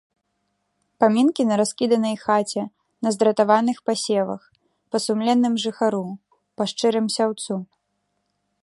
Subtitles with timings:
[1.03, 2.63] Памінкі на раскіданай хаце,
[3.07, 4.41] на здратаваных пасевах,
[4.91, 6.05] па сумленным жыхару,
[6.61, 7.53] па шчырым сяўцу!